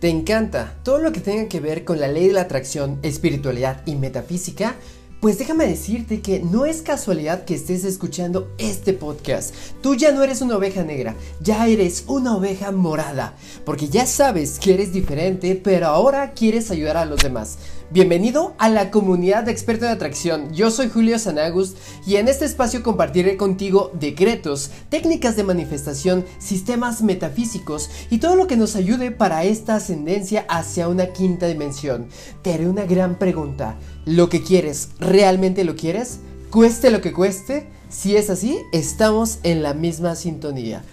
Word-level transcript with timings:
¿Te 0.00 0.08
encanta 0.08 0.78
todo 0.82 0.98
lo 0.98 1.12
que 1.12 1.20
tenga 1.20 1.46
que 1.46 1.60
ver 1.60 1.84
con 1.84 2.00
la 2.00 2.08
ley 2.08 2.28
de 2.28 2.32
la 2.32 2.40
atracción, 2.40 2.98
espiritualidad 3.02 3.82
y 3.84 3.96
metafísica? 3.96 4.74
Pues 5.20 5.36
déjame 5.36 5.66
decirte 5.66 6.22
que 6.22 6.40
no 6.40 6.64
es 6.64 6.80
casualidad 6.80 7.44
que 7.44 7.54
estés 7.54 7.84
escuchando 7.84 8.50
este 8.56 8.94
podcast. 8.94 9.54
Tú 9.82 9.94
ya 9.94 10.10
no 10.12 10.22
eres 10.22 10.40
una 10.40 10.56
oveja 10.56 10.84
negra, 10.84 11.14
ya 11.42 11.66
eres 11.68 12.04
una 12.06 12.34
oveja 12.34 12.72
morada. 12.72 13.34
Porque 13.66 13.90
ya 13.90 14.06
sabes 14.06 14.58
que 14.58 14.72
eres 14.72 14.94
diferente, 14.94 15.60
pero 15.62 15.88
ahora 15.88 16.32
quieres 16.32 16.70
ayudar 16.70 16.96
a 16.96 17.04
los 17.04 17.20
demás. 17.20 17.58
Bienvenido 17.92 18.54
a 18.58 18.68
la 18.68 18.92
comunidad 18.92 19.42
de 19.42 19.50
expertos 19.50 19.88
de 19.88 19.94
atracción. 19.94 20.52
Yo 20.54 20.70
soy 20.70 20.88
Julio 20.88 21.18
Sanagust 21.18 21.76
y 22.06 22.16
en 22.16 22.28
este 22.28 22.44
espacio 22.44 22.84
compartiré 22.84 23.36
contigo 23.36 23.90
decretos, 23.98 24.70
técnicas 24.90 25.34
de 25.34 25.42
manifestación, 25.42 26.24
sistemas 26.38 27.02
metafísicos 27.02 27.90
y 28.08 28.18
todo 28.18 28.36
lo 28.36 28.46
que 28.46 28.56
nos 28.56 28.76
ayude 28.76 29.10
para 29.10 29.42
esta 29.42 29.74
ascendencia 29.74 30.46
hacia 30.48 30.86
una 30.86 31.06
quinta 31.08 31.48
dimensión. 31.48 32.06
Te 32.42 32.54
haré 32.54 32.68
una 32.68 32.84
gran 32.84 33.18
pregunta. 33.18 33.76
¿Lo 34.04 34.28
que 34.28 34.44
quieres, 34.44 34.90
realmente 35.00 35.64
lo 35.64 35.74
quieres? 35.74 36.20
Cueste 36.52 36.92
lo 36.92 37.00
que 37.00 37.12
cueste. 37.12 37.66
Si 37.88 38.14
es 38.14 38.30
así, 38.30 38.56
estamos 38.70 39.40
en 39.42 39.64
la 39.64 39.74
misma 39.74 40.14
sintonía. 40.14 40.84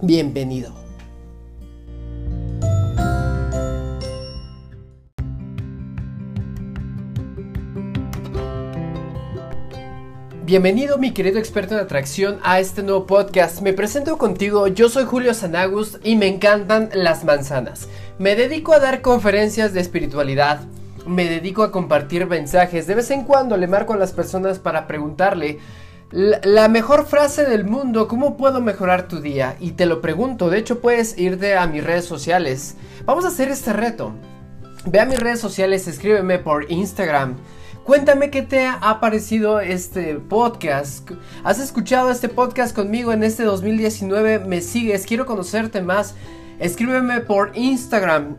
Bienvenido. 0.00 0.85
Bienvenido 10.46 10.96
mi 10.96 11.10
querido 11.10 11.40
experto 11.40 11.74
en 11.74 11.80
atracción 11.80 12.38
a 12.44 12.60
este 12.60 12.84
nuevo 12.84 13.04
podcast. 13.04 13.62
Me 13.62 13.72
presento 13.72 14.16
contigo, 14.16 14.68
yo 14.68 14.88
soy 14.88 15.04
Julio 15.04 15.34
Sanagus 15.34 15.98
y 16.04 16.14
me 16.14 16.28
encantan 16.28 16.88
las 16.94 17.24
manzanas. 17.24 17.88
Me 18.20 18.36
dedico 18.36 18.72
a 18.72 18.78
dar 18.78 19.02
conferencias 19.02 19.72
de 19.72 19.80
espiritualidad, 19.80 20.60
me 21.04 21.24
dedico 21.24 21.64
a 21.64 21.72
compartir 21.72 22.26
mensajes, 22.26 22.86
de 22.86 22.94
vez 22.94 23.10
en 23.10 23.24
cuando 23.24 23.56
le 23.56 23.66
marco 23.66 23.94
a 23.94 23.96
las 23.96 24.12
personas 24.12 24.60
para 24.60 24.86
preguntarle 24.86 25.58
la, 26.12 26.68
mejor 26.68 27.06
frase 27.06 27.44
del 27.44 27.64
mundo, 27.64 28.06
¿cómo 28.06 28.36
puedo 28.36 28.60
mejorar 28.60 29.08
tu 29.08 29.20
día? 29.20 29.56
Y 29.58 29.72
te 29.72 29.86
lo 29.86 30.00
pregunto, 30.00 30.48
de 30.48 30.58
hecho 30.58 30.78
puedes 30.80 31.18
irte 31.18 31.56
a 31.56 31.66
mis 31.66 31.82
redes 31.82 32.04
sociales. 32.04 32.76
Vamos 33.04 33.24
a 33.24 33.28
hacer 33.28 33.48
este 33.48 33.72
reto. 33.72 34.12
Ve 34.84 35.00
a 35.00 35.06
mis 35.06 35.18
redes 35.18 35.40
sociales, 35.40 35.88
escríbeme 35.88 36.38
por 36.38 36.70
Instagram. 36.70 37.34
Cuéntame 37.86 38.30
qué 38.30 38.42
te 38.42 38.66
ha 38.66 38.98
parecido 38.98 39.60
este 39.60 40.16
podcast. 40.16 41.08
¿Has 41.44 41.60
escuchado 41.60 42.10
este 42.10 42.28
podcast 42.28 42.74
conmigo 42.74 43.12
en 43.12 43.22
este 43.22 43.44
2019? 43.44 44.40
¿Me 44.40 44.60
sigues? 44.60 45.06
Quiero 45.06 45.24
conocerte 45.24 45.80
más. 45.82 46.16
Escríbeme 46.58 47.20
por 47.20 47.52
Instagram 47.54 48.38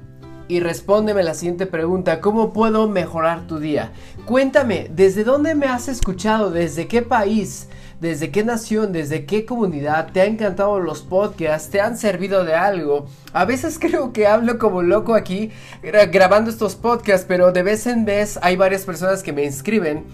y 0.49 0.59
respóndeme 0.59 1.23
la 1.23 1.33
siguiente 1.33 1.65
pregunta. 1.65 2.19
¿Cómo 2.19 2.51
puedo 2.51 2.89
mejorar 2.89 3.47
tu 3.47 3.57
día? 3.57 3.93
Cuéntame, 4.25 4.91
¿desde 4.93 5.23
dónde 5.23 5.55
me 5.55 5.67
has 5.67 5.87
escuchado? 5.87 6.51
¿Desde 6.51 6.89
qué 6.89 7.01
país? 7.01 7.69
Desde 7.99 8.31
qué 8.31 8.43
nación, 8.43 8.91
desde 8.91 9.25
qué 9.25 9.45
comunidad 9.45 10.11
te 10.11 10.21
han 10.21 10.33
encantado 10.33 10.79
los 10.79 11.01
podcasts, 11.01 11.69
te 11.69 11.81
han 11.81 11.97
servido 11.97 12.43
de 12.45 12.53
algo. 12.53 13.07
A 13.33 13.45
veces 13.45 13.77
creo 13.81 14.13
que 14.13 14.27
hablo 14.27 14.59
como 14.59 14.81
loco 14.81 15.15
aquí 15.15 15.51
grabando 15.81 16.49
estos 16.49 16.75
podcasts, 16.75 17.25
pero 17.27 17.51
de 17.51 17.63
vez 17.63 17.87
en 17.87 18.05
vez 18.05 18.39
hay 18.41 18.55
varias 18.55 18.83
personas 18.83 19.23
que 19.23 19.33
me 19.33 19.43
inscriben 19.43 20.05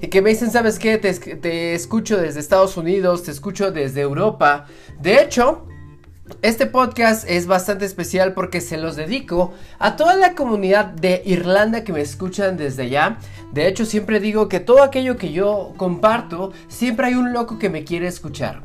y 0.00 0.08
que 0.08 0.22
me 0.22 0.30
dicen, 0.30 0.50
¿sabes 0.50 0.78
qué? 0.78 0.98
Te, 0.98 1.12
te 1.14 1.74
escucho 1.74 2.16
desde 2.16 2.40
Estados 2.40 2.76
Unidos, 2.76 3.22
te 3.22 3.30
escucho 3.30 3.70
desde 3.70 4.00
Europa. 4.00 4.66
De 5.00 5.22
hecho, 5.22 5.66
este 6.42 6.66
podcast 6.66 7.28
es 7.28 7.46
bastante 7.46 7.84
especial 7.84 8.34
porque 8.34 8.60
se 8.60 8.76
los 8.76 8.96
dedico 8.96 9.52
a 9.78 9.96
toda 9.96 10.14
la 10.16 10.34
comunidad 10.34 10.86
de 10.86 11.22
Irlanda 11.24 11.84
que 11.84 11.92
me 11.92 12.00
escuchan 12.00 12.56
desde 12.56 12.84
allá. 12.84 13.18
De 13.52 13.68
hecho, 13.68 13.84
siempre 13.84 14.20
digo 14.20 14.48
que 14.48 14.60
todo 14.60 14.82
aquello 14.82 15.16
que 15.16 15.32
yo 15.32 15.72
comparto, 15.76 16.52
siempre 16.68 17.06
hay 17.06 17.14
un 17.14 17.32
loco 17.32 17.58
que 17.58 17.70
me 17.70 17.84
quiere 17.84 18.06
escuchar. 18.06 18.62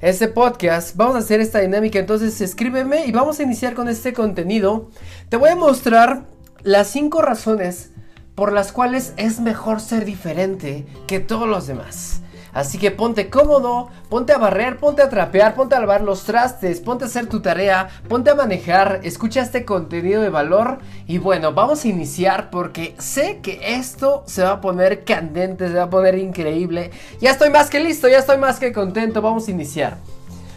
Este 0.00 0.28
podcast, 0.28 0.96
vamos 0.96 1.16
a 1.16 1.20
hacer 1.20 1.40
esta 1.40 1.60
dinámica, 1.60 1.98
entonces 1.98 2.40
escríbeme 2.40 3.06
y 3.06 3.12
vamos 3.12 3.40
a 3.40 3.44
iniciar 3.44 3.74
con 3.74 3.88
este 3.88 4.12
contenido. 4.12 4.90
Te 5.28 5.36
voy 5.36 5.50
a 5.50 5.56
mostrar 5.56 6.26
las 6.62 6.88
5 6.88 7.22
razones 7.22 7.90
por 8.34 8.52
las 8.52 8.72
cuales 8.72 9.14
es 9.16 9.40
mejor 9.40 9.80
ser 9.80 10.04
diferente 10.04 10.86
que 11.06 11.20
todos 11.20 11.48
los 11.48 11.66
demás. 11.66 12.20
Así 12.56 12.78
que 12.78 12.90
ponte 12.90 13.28
cómodo, 13.28 13.90
ponte 14.08 14.32
a 14.32 14.38
barrer, 14.38 14.78
ponte 14.78 15.02
a 15.02 15.10
trapear, 15.10 15.54
ponte 15.54 15.74
a 15.74 15.80
lavar 15.80 16.00
los 16.00 16.24
trastes, 16.24 16.80
ponte 16.80 17.04
a 17.04 17.06
hacer 17.06 17.26
tu 17.26 17.40
tarea, 17.42 17.90
ponte 18.08 18.30
a 18.30 18.34
manejar, 18.34 19.00
escucha 19.02 19.42
este 19.42 19.66
contenido 19.66 20.22
de 20.22 20.30
valor 20.30 20.78
y 21.06 21.18
bueno, 21.18 21.52
vamos 21.52 21.84
a 21.84 21.88
iniciar 21.88 22.48
porque 22.48 22.94
sé 22.96 23.40
que 23.42 23.60
esto 23.76 24.22
se 24.24 24.42
va 24.42 24.52
a 24.52 24.60
poner 24.62 25.04
candente, 25.04 25.68
se 25.68 25.74
va 25.74 25.82
a 25.82 25.90
poner 25.90 26.16
increíble. 26.16 26.92
Ya 27.20 27.32
estoy 27.32 27.50
más 27.50 27.68
que 27.68 27.78
listo, 27.78 28.08
ya 28.08 28.20
estoy 28.20 28.38
más 28.38 28.58
que 28.58 28.72
contento, 28.72 29.20
vamos 29.20 29.48
a 29.48 29.50
iniciar. 29.50 29.98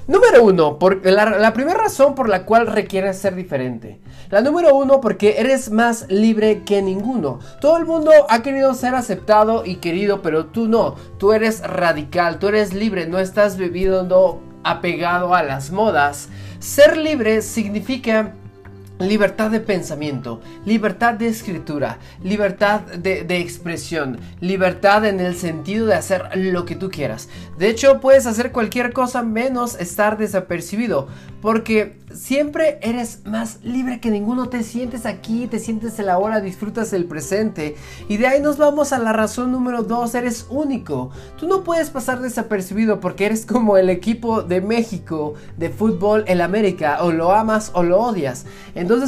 Número 0.09 0.43
uno, 0.43 0.79
la, 1.03 1.53
primera 1.53 1.83
razón 1.83 2.15
por 2.15 2.29
la 2.29 2.43
cual 2.43 2.65
requieres 2.65 3.19
ser 3.19 3.35
diferente. 3.35 3.99
La 4.31 4.41
número 4.41 4.73
uno, 4.73 5.01
porque 5.01 5.35
eres 5.37 5.69
más 5.69 6.07
libre 6.09 6.63
que 6.63 6.81
ninguno. 6.81 7.37
Todo 7.61 7.77
el 7.77 7.85
mundo 7.85 8.09
ha 8.27 8.41
querido 8.41 8.73
ser 8.73 8.95
aceptado 8.95 9.67
y 9.67 9.75
querido, 9.75 10.23
pero 10.23 10.47
tú 10.47 10.67
no. 10.67 10.95
Tú 11.19 11.31
eres 11.31 11.61
radical, 11.61 12.39
tú 12.39 12.47
eres 12.47 12.73
libre, 12.73 13.05
no 13.05 13.19
estás 13.19 13.55
viviendo 13.55 14.41
apegado 14.63 15.35
a 15.35 15.43
las 15.43 15.69
modas. 15.69 16.29
Ser 16.57 16.97
libre 16.97 17.43
significa 17.43 18.33
Libertad 18.99 19.49
de 19.49 19.61
pensamiento, 19.61 20.41
libertad 20.65 21.13
de 21.13 21.29
escritura, 21.29 21.99
libertad 22.21 22.81
de, 22.81 23.37
expresión, 23.37 24.19
libertad 24.41 25.05
en 25.05 25.21
el 25.21 25.37
sentido 25.37 25.85
de 25.85 25.95
hacer 25.95 26.29
lo 26.35 26.65
que 26.65 26.75
tú 26.75 26.89
quieras. 26.89 27.29
De 27.57 27.69
hecho, 27.69 28.01
puedes 28.01 28.25
hacer 28.25 28.51
cualquier 28.51 28.91
cosa 28.91 29.23
menos 29.23 29.79
estar 29.79 30.17
desapercibido, 30.17 31.07
porque 31.41 31.97
siempre 32.13 32.79
eres 32.81 33.25
más 33.25 33.59
libre 33.63 33.99
que 33.99 34.11
ninguno. 34.11 34.49
Te 34.49 34.63
sientes 34.63 35.05
aquí, 35.05 35.47
te 35.47 35.59
sientes 35.59 35.97
en 35.99 36.07
la 36.07 36.17
hora, 36.17 36.41
disfrutas 36.41 36.91
el 36.91 37.05
presente. 37.05 37.75
Y 38.07 38.17
de 38.17 38.27
ahí 38.27 38.41
nos 38.41 38.57
vamos 38.57 38.91
a 38.91 38.99
la 38.99 39.13
razón 39.13 39.51
número 39.51 39.83
dos, 39.83 40.15
eres 40.15 40.45
único. 40.49 41.11
Tú 41.39 41.47
no 41.47 41.63
puedes 41.63 41.89
pasar 41.89 42.19
desapercibido 42.19 42.99
porque 42.99 43.25
eres 43.25 43.45
como 43.45 43.77
el 43.77 43.89
equipo 43.89 44.41
de 44.41 44.59
México 44.59 45.35
de 45.57 45.69
fútbol, 45.69 46.25
el 46.27 46.41
América, 46.41 46.99
o 47.01 47.11
lo 47.11 47.31
amas 47.31 47.71
o 47.73 47.83
lo 47.83 47.99
odias. 48.01 48.45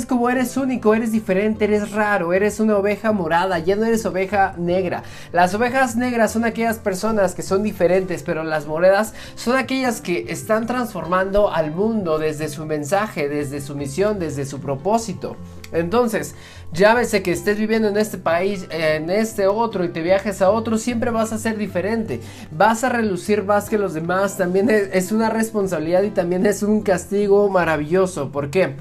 Como 0.07 0.29
eres 0.29 0.57
único, 0.57 0.93
eres 0.93 1.11
diferente, 1.11 1.65
eres 1.65 1.91
raro, 1.91 2.33
eres 2.33 2.59
una 2.59 2.77
oveja 2.77 3.11
morada, 3.11 3.57
ya 3.57 3.75
no 3.75 3.85
eres 3.85 4.05
oveja 4.05 4.53
negra. 4.57 5.01
Las 5.33 5.55
ovejas 5.55 5.95
negras 5.95 6.31
son 6.31 6.45
aquellas 6.45 6.77
personas 6.77 7.33
que 7.33 7.41
son 7.41 7.63
diferentes, 7.63 8.21
pero 8.21 8.43
las 8.43 8.67
moredas 8.67 9.15
son 9.35 9.57
aquellas 9.57 9.99
que 9.99 10.25
están 10.29 10.67
transformando 10.67 11.51
al 11.51 11.71
mundo 11.71 12.19
desde 12.19 12.47
su 12.47 12.65
mensaje, 12.65 13.27
desde 13.27 13.59
su 13.59 13.75
misión, 13.75 14.19
desde 14.19 14.45
su 14.45 14.59
propósito. 14.59 15.35
Entonces, 15.71 16.35
llámese 16.73 17.23
que 17.23 17.31
estés 17.31 17.57
viviendo 17.57 17.87
en 17.87 17.97
este 17.97 18.19
país, 18.19 18.67
en 18.69 19.09
este 19.09 19.47
otro 19.47 19.83
y 19.83 19.89
te 19.89 20.01
viajes 20.01 20.43
a 20.43 20.51
otro, 20.51 20.77
siempre 20.77 21.09
vas 21.09 21.33
a 21.33 21.39
ser 21.39 21.57
diferente. 21.57 22.21
Vas 22.51 22.83
a 22.83 22.89
relucir 22.89 23.43
más 23.43 23.67
que 23.67 23.79
los 23.79 23.95
demás. 23.95 24.37
También 24.37 24.69
es, 24.69 25.11
una 25.11 25.29
responsabilidad 25.29 26.03
y 26.03 26.11
también 26.11 26.45
es 26.45 26.61
un 26.61 26.81
castigo 26.81 27.49
maravilloso. 27.49 28.31
¿Por 28.31 28.51
qué? 28.51 28.75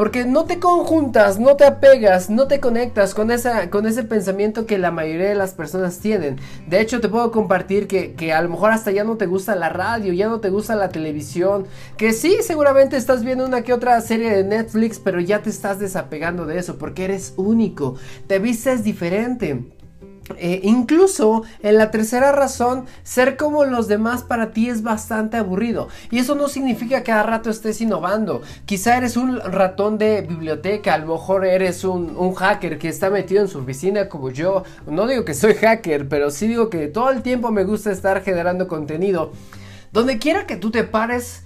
Porque 0.00 0.24
no 0.24 0.46
te 0.46 0.58
conjuntas, 0.58 1.38
no 1.38 1.56
te 1.56 1.66
apegas, 1.66 2.30
no 2.30 2.48
te 2.48 2.58
conectas 2.58 3.12
con, 3.12 3.30
esa, 3.30 3.68
con 3.68 3.84
ese 3.84 4.02
pensamiento 4.02 4.64
que 4.64 4.78
la 4.78 4.90
mayoría 4.90 5.28
de 5.28 5.34
las 5.34 5.52
personas 5.52 5.98
tienen. 5.98 6.38
De 6.66 6.80
hecho, 6.80 7.02
te 7.02 7.10
puedo 7.10 7.30
compartir 7.30 7.86
que, 7.86 8.14
que 8.14 8.32
a 8.32 8.40
lo 8.40 8.48
mejor 8.48 8.70
hasta 8.70 8.92
ya 8.92 9.04
no 9.04 9.18
te 9.18 9.26
gusta 9.26 9.54
la 9.56 9.68
radio, 9.68 10.14
ya 10.14 10.28
no 10.28 10.40
te 10.40 10.48
gusta 10.48 10.74
la 10.74 10.88
televisión. 10.88 11.66
Que 11.98 12.14
sí, 12.14 12.38
seguramente 12.40 12.96
estás 12.96 13.22
viendo 13.22 13.44
una 13.44 13.60
que 13.60 13.74
otra 13.74 14.00
serie 14.00 14.34
de 14.34 14.42
Netflix, 14.42 14.98
pero 14.98 15.20
ya 15.20 15.42
te 15.42 15.50
estás 15.50 15.78
desapegando 15.78 16.46
de 16.46 16.58
eso 16.58 16.78
porque 16.78 17.04
eres 17.04 17.34
único. 17.36 17.96
Te 18.26 18.38
vistes 18.38 18.82
diferente 18.82 19.66
eh, 20.38 20.60
incluso 20.62 21.42
en 21.62 21.76
la 21.78 21.90
tercera 21.90 22.32
razón, 22.32 22.86
ser 23.02 23.36
como 23.36 23.64
los 23.64 23.88
demás 23.88 24.22
para 24.22 24.52
ti 24.52 24.68
es 24.68 24.82
bastante 24.82 25.36
aburrido. 25.36 25.88
Y 26.10 26.18
eso 26.18 26.34
no 26.34 26.48
significa 26.48 26.98
que 26.98 27.10
cada 27.10 27.22
rato 27.24 27.50
estés 27.50 27.80
innovando. 27.80 28.42
Quizá 28.66 28.96
eres 28.96 29.16
un 29.16 29.40
ratón 29.40 29.98
de 29.98 30.22
biblioteca, 30.22 30.94
a 30.94 30.98
lo 30.98 31.14
mejor 31.14 31.44
eres 31.44 31.82
un, 31.82 32.16
un, 32.16 32.34
hacker 32.34 32.78
que 32.78 32.88
está 32.88 33.10
metido 33.10 33.42
en 33.42 33.48
su 33.48 33.58
oficina 33.58 34.08
como 34.08 34.30
yo. 34.30 34.62
No 34.86 35.06
digo 35.06 35.24
que 35.24 35.34
soy 35.34 35.54
hacker, 35.54 36.08
pero 36.08 36.30
sí 36.30 36.46
digo 36.46 36.70
que 36.70 36.86
todo 36.86 37.10
el 37.10 37.22
tiempo 37.22 37.50
me 37.50 37.64
gusta 37.64 37.90
estar 37.90 38.22
generando 38.22 38.68
contenido. 38.68 39.32
Donde 39.92 40.18
quiera 40.18 40.46
que 40.46 40.56
tú 40.56 40.70
te 40.70 40.84
pares, 40.84 41.42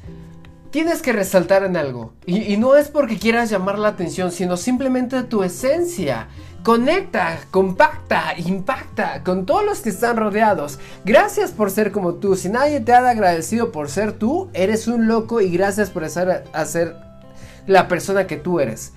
tienes 0.74 1.02
que 1.02 1.12
resaltar 1.12 1.62
en 1.62 1.76
algo. 1.76 2.14
Y, 2.26 2.56
no 2.56 2.74
es 2.74 2.88
porque 2.88 3.16
quieras 3.16 3.48
llamar 3.48 3.78
la 3.78 3.86
atención, 3.86 4.32
sino 4.32 4.56
simplemente 4.56 5.22
tu 5.22 5.44
esencia. 5.44 6.26
Conecta, 6.64 7.38
compacta, 7.52 8.36
impacta 8.36 9.22
con 9.22 9.46
todos 9.46 9.64
los 9.64 9.78
que 9.82 9.90
están 9.90 10.16
rodeados. 10.16 10.80
Gracias 11.04 11.52
por 11.52 11.70
ser 11.70 11.92
como 11.92 12.14
tú. 12.14 12.34
Si 12.34 12.48
nadie 12.48 12.80
te 12.80 12.92
ha 12.92 13.08
agradecido 13.08 13.70
por 13.70 13.88
ser 13.88 14.14
tú, 14.14 14.50
eres 14.52 14.88
un 14.88 15.06
loco 15.06 15.40
y 15.40 15.50
gracias 15.50 15.90
por 15.90 16.10
ser, 16.10 16.42
ser 16.66 16.96
la 17.68 17.86
persona 17.86 18.26
que 18.26 18.36
tú 18.36 18.58
eres. 18.58 18.94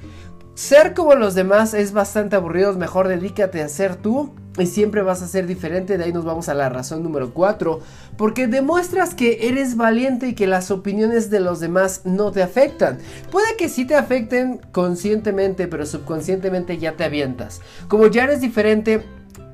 Ser 0.57 0.95
como 0.95 1.13
los 1.13 1.35
demás 1.35 1.75
es 1.75 1.93
bastante 1.93 2.35
aburrido, 2.35 2.73
mejor 2.73 3.07
dedícate 3.07 3.61
a 3.61 3.69
ser 3.69 3.95
tú 3.95 4.33
y 4.57 4.65
siempre 4.65 5.03
vas 5.03 5.21
a 5.21 5.27
ser 5.27 5.45
diferente. 5.45 5.99
De 5.99 6.05
ahí 6.05 6.11
nos 6.11 6.25
vamos 6.25 6.49
a 6.49 6.55
la 6.55 6.67
razón 6.67 7.03
número 7.03 7.31
4, 7.31 7.79
porque 8.17 8.47
demuestras 8.47 9.13
que 9.13 9.47
eres 9.49 9.77
valiente 9.77 10.29
y 10.29 10.33
que 10.33 10.47
las 10.47 10.71
opiniones 10.71 11.29
de 11.29 11.41
los 11.41 11.59
demás 11.59 12.01
no 12.05 12.31
te 12.31 12.41
afectan. 12.41 12.97
Puede 13.29 13.55
que 13.55 13.69
sí 13.69 13.85
te 13.85 13.93
afecten 13.93 14.59
conscientemente, 14.71 15.67
pero 15.67 15.85
subconscientemente 15.85 16.79
ya 16.79 16.93
te 16.93 17.03
avientas. 17.03 17.61
Como 17.87 18.07
ya 18.07 18.23
eres 18.23 18.41
diferente, 18.41 19.03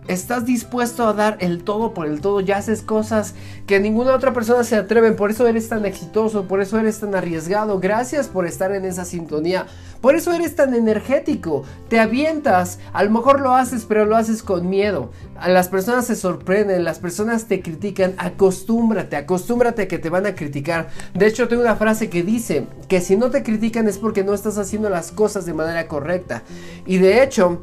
estás 0.08 0.46
dispuesto 0.46 1.08
a 1.08 1.14
dar 1.14 1.38
el 1.40 1.64
todo 1.64 1.94
por 1.94 2.08
el 2.08 2.22
todo, 2.22 2.40
ya 2.42 2.58
haces 2.58 2.82
cosas 2.82 3.36
que 3.68 3.80
ninguna 3.80 4.14
otra 4.14 4.34
persona 4.34 4.64
se 4.64 4.76
atreve, 4.76 5.12
por 5.12 5.32
eso 5.32 5.48
eres 5.48 5.70
tan 5.70 5.86
exitoso, 5.86 6.48
por 6.48 6.62
eso 6.62 6.78
eres 6.80 7.00
tan 7.00 7.16
arriesgado, 7.16 7.80
gracias 7.80 8.28
por 8.28 8.46
estar 8.46 8.74
en 8.74 8.86
esa 8.86 9.06
sintonía, 9.06 9.66
por 10.02 10.16
eso 10.16 10.34
eres 10.34 10.56
tan 10.56 10.74
energético, 10.74 11.64
te 11.90 12.00
avientas, 12.00 12.80
a 12.92 13.04
lo 13.04 13.12
mejor 13.12 13.40
lo 13.40 13.54
haces, 13.54 13.86
pero 13.86 14.06
lo 14.06 14.16
haces 14.16 14.44
con 14.44 14.70
miedo, 14.70 15.12
las 15.48 15.70
personas 15.70 16.06
se 16.06 16.16
sorprenden, 16.16 16.84
las 16.84 17.00
personas 17.00 17.46
te 17.46 17.62
critican, 17.62 18.14
acostúmbrate, 18.18 19.16
acostúmbrate 19.16 19.84
a 19.84 19.88
que 19.88 20.00
te 20.00 20.10
van 20.10 20.26
a 20.26 20.36
criticar, 20.36 20.90
de 21.14 21.28
hecho 21.28 21.48
tengo 21.48 21.62
una 21.62 21.76
frase 21.76 22.10
que 22.10 22.24
dice 22.24 22.68
que 22.88 23.02
si 23.02 23.16
no 23.16 23.30
te 23.30 23.44
critican 23.44 23.88
es 23.88 23.98
porque 23.98 24.24
no 24.24 24.34
estás 24.34 24.58
haciendo 24.58 24.90
las 24.90 25.12
cosas 25.12 25.46
de 25.46 25.54
manera 25.54 25.88
correcta, 25.88 26.44
y 26.86 26.98
de 26.98 27.24
hecho, 27.24 27.62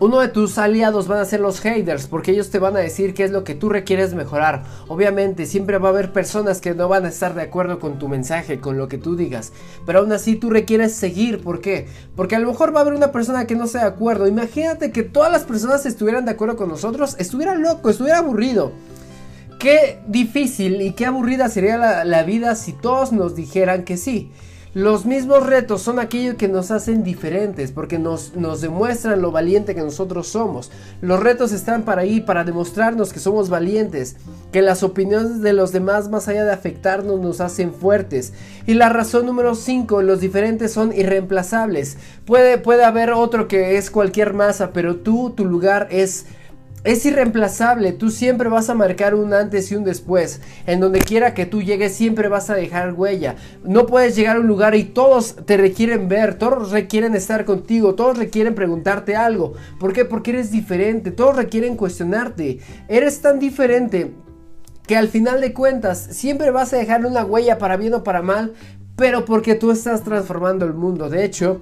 uno 0.00 0.20
de 0.20 0.28
tus 0.28 0.56
aliados 0.56 1.08
van 1.08 1.18
a 1.18 1.26
ser 1.26 1.40
los 1.40 1.60
haters 1.60 2.06
porque 2.06 2.30
ellos 2.30 2.48
te 2.48 2.58
van 2.58 2.74
a 2.74 2.80
decir 2.80 3.12
qué 3.12 3.24
es 3.24 3.30
lo 3.30 3.44
que 3.44 3.54
tú 3.54 3.68
requieres 3.68 4.14
mejorar. 4.14 4.64
Obviamente 4.88 5.44
siempre 5.44 5.76
va 5.76 5.90
a 5.90 5.92
haber 5.92 6.10
personas 6.10 6.62
que 6.62 6.74
no 6.74 6.88
van 6.88 7.04
a 7.04 7.10
estar 7.10 7.34
de 7.34 7.42
acuerdo 7.42 7.78
con 7.78 7.98
tu 7.98 8.08
mensaje, 8.08 8.60
con 8.60 8.78
lo 8.78 8.88
que 8.88 8.96
tú 8.96 9.14
digas. 9.14 9.52
Pero 9.84 9.98
aún 9.98 10.10
así 10.12 10.36
tú 10.36 10.48
requieres 10.48 10.94
seguir. 10.94 11.42
¿Por 11.42 11.60
qué? 11.60 11.86
Porque 12.16 12.34
a 12.34 12.38
lo 12.38 12.48
mejor 12.48 12.74
va 12.74 12.78
a 12.78 12.82
haber 12.82 12.94
una 12.94 13.12
persona 13.12 13.46
que 13.46 13.54
no 13.54 13.64
esté 13.64 13.78
de 13.78 13.84
acuerdo. 13.84 14.26
Imagínate 14.26 14.90
que 14.90 15.02
todas 15.02 15.30
las 15.30 15.42
personas 15.42 15.84
estuvieran 15.84 16.24
de 16.24 16.30
acuerdo 16.30 16.56
con 16.56 16.70
nosotros. 16.70 17.14
Estuviera 17.18 17.54
loco, 17.54 17.90
estuviera 17.90 18.18
aburrido. 18.18 18.72
Qué 19.58 19.98
difícil 20.08 20.80
y 20.80 20.92
qué 20.92 21.04
aburrida 21.04 21.50
sería 21.50 21.76
la, 21.76 22.06
la 22.06 22.22
vida 22.22 22.54
si 22.54 22.72
todos 22.72 23.12
nos 23.12 23.36
dijeran 23.36 23.84
que 23.84 23.98
sí. 23.98 24.32
Los 24.72 25.04
mismos 25.04 25.46
retos 25.46 25.82
son 25.82 25.98
aquellos 25.98 26.36
que 26.36 26.46
nos 26.46 26.70
hacen 26.70 27.02
diferentes, 27.02 27.72
porque 27.72 27.98
nos, 27.98 28.36
nos, 28.36 28.60
demuestran 28.60 29.20
lo 29.20 29.32
valiente 29.32 29.74
que 29.74 29.80
nosotros 29.80 30.28
somos. 30.28 30.70
Los 31.00 31.18
retos 31.18 31.50
están 31.50 31.82
para 31.82 32.02
ahí, 32.02 32.20
para 32.20 32.44
demostrarnos 32.44 33.12
que 33.12 33.18
somos 33.18 33.48
valientes, 33.48 34.14
que 34.52 34.62
las 34.62 34.84
opiniones 34.84 35.42
de 35.42 35.54
los 35.54 35.72
demás, 35.72 36.08
más 36.08 36.28
allá 36.28 36.44
de 36.44 36.52
afectarnos, 36.52 37.18
nos 37.18 37.40
hacen 37.40 37.74
fuertes. 37.74 38.32
Y 38.64 38.74
la 38.74 38.90
razón 38.90 39.26
número 39.26 39.56
5, 39.56 40.02
los 40.02 40.20
diferentes 40.20 40.72
son 40.72 40.92
irreemplazables. 40.92 41.96
Puede, 42.24 42.56
puede 42.56 42.84
haber 42.84 43.10
otro 43.10 43.48
que 43.48 43.76
es 43.76 43.90
cualquier 43.90 44.34
masa, 44.34 44.72
pero 44.72 44.94
tú, 44.94 45.30
tu 45.30 45.46
lugar 45.46 45.88
es 45.90 46.26
es 46.82 47.04
irreemplazable, 47.04 47.92
tú 47.92 48.10
siempre 48.10 48.48
vas 48.48 48.70
a 48.70 48.74
marcar 48.74 49.14
un 49.14 49.34
antes 49.34 49.70
y 49.70 49.76
un 49.76 49.84
después. 49.84 50.40
En 50.66 50.80
donde 50.80 51.00
quiera 51.00 51.34
que 51.34 51.46
tú 51.46 51.62
llegues, 51.62 51.94
siempre 51.94 52.28
vas 52.28 52.48
a 52.48 52.54
dejar 52.54 52.94
huella. 52.94 53.36
No 53.64 53.86
puedes 53.86 54.16
llegar 54.16 54.36
a 54.36 54.40
un 54.40 54.46
lugar 54.46 54.74
y 54.74 54.84
todos 54.84 55.36
te 55.44 55.56
requieren 55.56 56.08
ver, 56.08 56.34
todos 56.34 56.70
requieren 56.70 57.14
estar 57.14 57.44
contigo, 57.44 57.94
todos 57.94 58.16
requieren 58.16 58.54
preguntarte 58.54 59.14
algo. 59.14 59.54
¿Por 59.78 59.92
qué? 59.92 60.04
Porque 60.04 60.30
eres 60.30 60.50
diferente, 60.50 61.10
todos 61.10 61.36
requieren 61.36 61.76
cuestionarte. 61.76 62.60
Eres 62.88 63.20
tan 63.20 63.38
diferente 63.38 64.12
que 64.86 64.96
al 64.96 65.08
final 65.08 65.40
de 65.40 65.52
cuentas 65.52 65.98
siempre 66.10 66.50
vas 66.50 66.72
a 66.72 66.78
dejar 66.78 67.04
una 67.04 67.24
huella 67.24 67.58
para 67.58 67.76
bien 67.76 67.94
o 67.94 68.02
para 68.02 68.22
mal, 68.22 68.54
pero 68.96 69.24
porque 69.24 69.54
tú 69.54 69.70
estás 69.70 70.02
transformando 70.02 70.64
el 70.64 70.74
mundo. 70.74 71.08
De 71.10 71.24
hecho, 71.24 71.60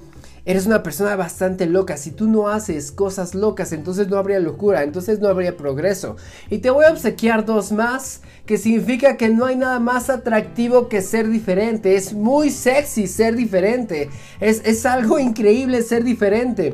eres 0.49 0.65
una 0.65 0.83
persona 0.83 1.15
bastante 1.15 1.67
loca. 1.67 1.99
Si 1.99 2.11
tú 2.11 2.27
no 2.27 2.49
haces 2.49 2.91
cosas 2.91 3.35
locas, 3.35 3.71
entonces 3.73 4.09
no 4.09 4.17
habría 4.17 4.41
locura, 4.41 4.83
entonces 4.83 5.21
no 5.21 5.29
habría 5.29 5.59
progreso. 5.59 6.17
Y 6.49 6.59
te 6.59 6.71
voy 6.71 6.87
a 6.87 6.91
obsequiar 6.91 7.45
dos 7.45 7.71
más, 7.71 8.23
que 8.47 8.57
significa 8.57 9.19
que 9.19 9.29
no 9.29 9.45
hay 9.45 9.57
nada 9.57 9.79
más 9.79 10.09
atractivo 10.09 10.89
que 10.89 11.03
ser 11.03 11.29
diferente. 11.29 11.97
Es 11.97 12.15
muy 12.15 12.49
sexy 12.49 13.07
ser 13.09 13.37
diferente. 13.37 14.09
Es, 14.41 14.63
es 14.65 14.87
algo 14.87 15.19
increíble 15.19 15.83
ser 15.83 16.03
diferente. 16.03 16.73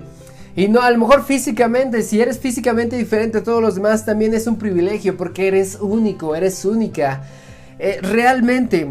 Y 0.54 0.68
no, 0.68 0.80
a 0.80 0.92
lo 0.92 0.98
mejor 0.98 1.24
físicamente, 1.24 2.02
si 2.02 2.20
eres 2.20 2.38
físicamente 2.38 2.96
diferente 2.96 3.38
a 3.38 3.42
todos 3.42 3.60
los 3.60 3.74
demás, 3.74 4.06
también 4.06 4.34
es 4.34 4.46
un 4.46 4.54
privilegio 4.54 5.16
porque 5.16 5.48
eres 5.48 5.78
único, 5.80 6.36
eres 6.36 6.64
única. 6.64 7.24
Eh, 7.80 7.98
realmente, 8.02 8.86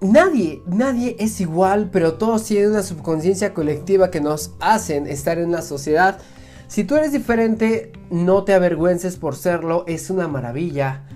Nadie, 0.00 0.62
nadie 0.66 1.16
es 1.18 1.40
igual, 1.40 1.88
pero 1.90 2.14
todos 2.14 2.44
tienen 2.44 2.70
una 2.70 2.82
subconsciencia 2.82 3.54
colectiva 3.54 4.10
que 4.10 4.20
nos 4.20 4.52
hacen 4.60 5.06
estar 5.06 5.38
en 5.38 5.52
la 5.52 5.62
sociedad. 5.62 6.18
Si 6.66 6.84
tú 6.84 6.96
eres 6.96 7.12
diferente, 7.12 7.92
no 8.10 8.44
te 8.44 8.54
avergüences 8.54 9.16
por 9.16 9.36
serlo, 9.36 9.84
es 9.86 10.10
una 10.10 10.28
maravilla. 10.28 11.06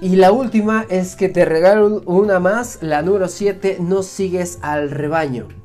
Y 0.00 0.16
la 0.16 0.32
última 0.32 0.86
es 0.88 1.16
que 1.16 1.28
te 1.28 1.44
regalo 1.44 2.02
una 2.06 2.40
más, 2.40 2.78
la 2.80 3.02
número 3.02 3.28
7, 3.28 3.78
no 3.80 4.02
sigues 4.02 4.58
al 4.62 4.90
rebaño 4.90 5.59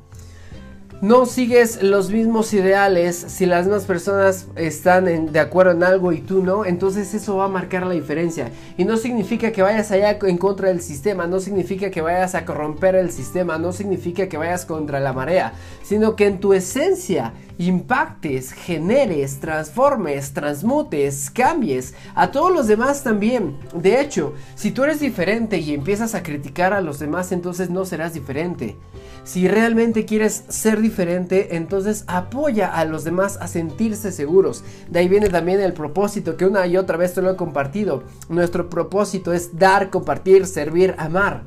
no 1.06 1.28
sigues 1.28 1.84
los 1.84 2.10
mismos 2.10 2.52
ideales, 2.52 3.16
si 3.16 3.46
las 3.46 3.66
demás 3.66 3.86
personas 3.86 4.48
están 4.56 5.32
de 5.32 5.40
acuerdo 5.40 5.74
en 5.74 5.84
algo 5.84 6.12
y 6.12 6.22
tú 6.22 6.42
no, 6.42 6.66
entonces 6.66 7.14
eso 7.14 7.38
va 7.38 7.46
a 7.46 7.48
marcar 7.48 7.86
la 7.86 7.94
diferencia. 7.94 8.50
Y 8.76 8.86
no 8.86 8.98
significa 8.98 9.52
que 9.52 9.62
vayas 9.62 9.92
allá 9.92 10.18
en 10.20 10.38
contra 10.40 10.70
del 10.70 10.82
sistema, 10.82 11.28
no 11.28 11.40
significa 11.40 11.92
que 11.92 12.02
vayas 12.02 12.34
a 12.34 12.44
corromper 12.44 12.96
el 12.96 13.12
sistema, 13.12 13.60
no 13.60 13.72
significa 13.72 14.28
que 14.28 14.38
vayas 14.38 14.66
contra 14.66 15.00
la 15.00 15.14
marea, 15.14 15.54
sino 15.84 16.16
que 16.16 16.26
en 16.26 16.40
tu 16.40 16.54
esencia 16.54 17.34
impactes, 17.58 18.52
generes, 18.52 19.40
transformes, 19.40 20.34
transmutes, 20.34 21.30
cambies 21.32 21.94
a 22.14 22.32
todos 22.32 22.54
los 22.54 22.68
demás 22.68 23.04
también. 23.04 23.58
De 23.74 24.02
hecho, 24.02 24.34
si 24.56 24.72
tú 24.72 24.84
eres 24.84 25.00
diferente 25.00 25.58
y 25.58 25.74
empiezas 25.74 26.16
a 26.16 26.24
criticar 26.24 26.74
a 26.74 26.82
los 26.82 27.00
demás, 27.00 27.32
entonces 27.32 27.70
no 27.70 27.86
serás 27.86 28.14
diferente. 28.14 28.76
Si 29.24 29.48
realmente 29.48 30.06
quieres 30.06 30.44
ser 30.50 30.82
diferente, 30.82 31.56
entonces 31.56 32.04
apoya 32.08 32.76
a 32.76 32.86
los 32.86 33.04
demás 33.04 33.38
a 33.42 33.48
sentirse 33.48 34.12
seguros. 34.12 34.64
De 34.88 35.00
ahí 35.00 35.08
viene 35.08 35.30
también 35.30 35.60
el 35.62 35.74
propósito 35.74 36.38
que 36.38 36.46
una 36.46 36.68
y 36.68 36.78
otra 36.78 36.98
vez 36.98 37.16
te 37.16 37.24
lo 37.24 37.32
he 37.32 37.36
compartido. 37.36 38.04
Nuestro 38.30 38.70
propósito 38.70 39.34
es 39.34 39.58
dar, 39.58 39.90
compartir, 39.90 40.46
servir, 40.46 40.94
amar. 41.00 41.44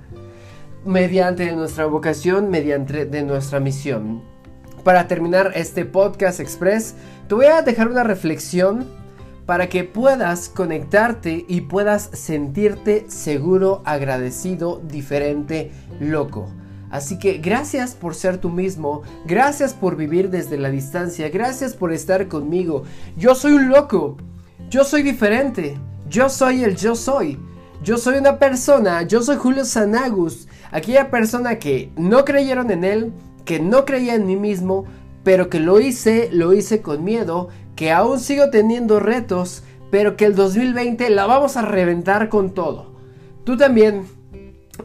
Mediante 0.84 1.52
nuestra 1.52 1.86
vocación, 1.86 2.50
mediante 2.50 3.06
nuestra 3.22 3.60
misión. 3.60 4.37
Para 4.84 5.08
terminar 5.08 5.52
este 5.54 5.84
podcast 5.84 6.40
express, 6.40 6.94
te 7.28 7.34
voy 7.34 7.46
a 7.46 7.62
dejar 7.62 7.88
una 7.88 8.04
reflexión 8.04 8.86
para 9.46 9.68
que 9.68 9.84
puedas 9.84 10.48
conectarte 10.48 11.44
y 11.48 11.62
puedas 11.62 12.10
sentirte 12.12 13.06
seguro, 13.08 13.82
agradecido, 13.84 14.80
diferente, 14.86 15.72
loco. 16.00 16.48
Así 16.90 17.18
que 17.18 17.38
gracias 17.38 17.94
por 17.94 18.14
ser 18.14 18.38
tú 18.38 18.50
mismo, 18.50 19.02
gracias 19.26 19.74
por 19.74 19.96
vivir 19.96 20.30
desde 20.30 20.56
la 20.56 20.70
distancia, 20.70 21.28
gracias 21.28 21.74
por 21.74 21.92
estar 21.92 22.28
conmigo. 22.28 22.84
Yo 23.16 23.34
soy 23.34 23.52
un 23.52 23.68
loco, 23.68 24.16
yo 24.70 24.84
soy 24.84 25.02
diferente, 25.02 25.78
yo 26.08 26.28
soy 26.28 26.64
el 26.64 26.76
yo 26.76 26.94
soy. 26.94 27.38
Yo 27.82 27.96
soy 27.96 28.18
una 28.18 28.40
persona, 28.40 29.02
yo 29.02 29.22
soy 29.22 29.36
Julio 29.36 29.64
Sanagus, 29.64 30.48
aquella 30.72 31.10
persona 31.10 31.60
que 31.60 31.92
no 31.96 32.24
creyeron 32.24 32.72
en 32.72 32.82
él, 32.82 33.12
que 33.48 33.60
no 33.60 33.86
creía 33.86 34.14
en 34.14 34.26
mí 34.26 34.36
mismo, 34.36 34.84
pero 35.24 35.48
que 35.48 35.58
lo 35.58 35.80
hice, 35.80 36.28
lo 36.30 36.52
hice 36.52 36.82
con 36.82 37.02
miedo, 37.02 37.48
que 37.76 37.90
aún 37.90 38.20
sigo 38.20 38.50
teniendo 38.50 39.00
retos, 39.00 39.62
pero 39.90 40.18
que 40.18 40.26
el 40.26 40.34
2020 40.34 41.08
la 41.08 41.24
vamos 41.24 41.56
a 41.56 41.62
reventar 41.62 42.28
con 42.28 42.52
todo. 42.52 42.92
Tú 43.44 43.56
también 43.56 44.04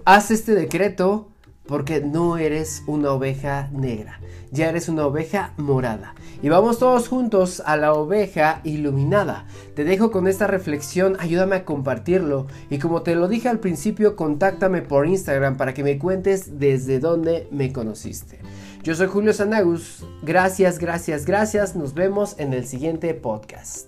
haz 0.06 0.32
este 0.32 0.56
decreto 0.56 1.28
porque 1.68 2.02
no 2.02 2.38
eres 2.38 2.84
una 2.88 3.12
oveja 3.12 3.70
negra, 3.72 4.20
ya 4.52 4.70
eres 4.70 4.90
una 4.90 5.06
oveja 5.06 5.54
morada. 5.58 6.14
Y 6.42 6.50
vamos 6.50 6.78
todos 6.78 7.08
juntos 7.08 7.64
a 7.66 7.78
la 7.78 7.94
oveja 7.94 8.60
iluminada. 8.64 9.46
Te 9.76 9.86
dejo 9.86 10.12
con 10.12 10.28
esta 10.28 10.46
reflexión, 10.46 11.16
ayúdame 11.20 11.56
a 11.56 11.66
compartirlo. 11.66 12.48
Y 12.70 12.80
como 12.80 13.02
te 13.02 13.16
lo 13.16 13.30
dije 13.30 13.48
al 13.48 13.60
principio, 13.60 14.18
contáctame 14.18 14.82
por 14.82 15.08
Instagram 15.08 15.56
para 15.56 15.74
que 15.74 15.84
me 15.84 15.98
cuentes 15.98 16.60
desde 16.60 17.00
dónde 17.00 17.48
me 17.50 17.72
conociste. 17.72 18.40
Yo 18.84 18.96
soy 18.96 19.08
Julio 19.08 19.32
Sanagus, 19.32 20.06
gracias, 20.24 20.78
gracias, 20.80 21.26
gracias. 21.26 21.78
Nos 21.78 21.94
vemos 21.94 22.36
en 22.38 22.54
el 22.54 22.68
siguiente 22.68 23.14
podcast. 23.14 23.88